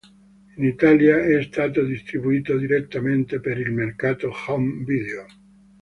[0.57, 5.27] In Italia è stato distribuito direttamente per il mercato home video.